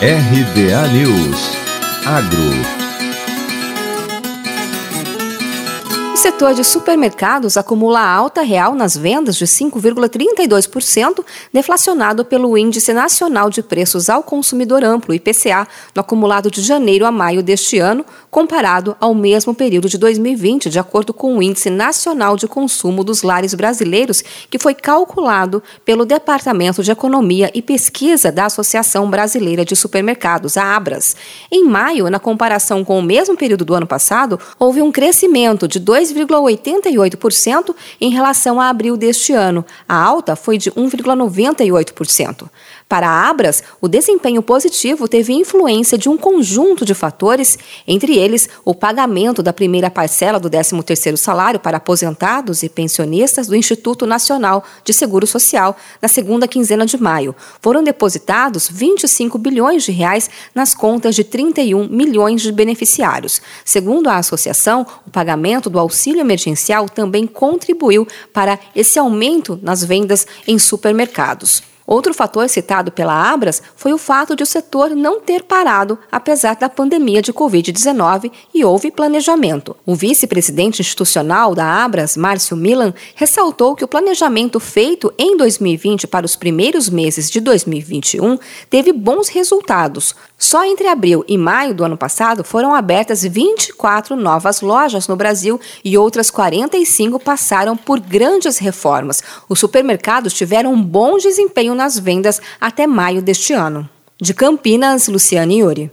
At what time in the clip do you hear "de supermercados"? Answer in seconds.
6.54-7.56, 29.64-30.56